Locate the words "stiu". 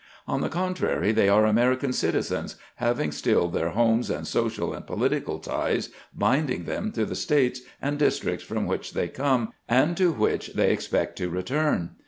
3.11-3.53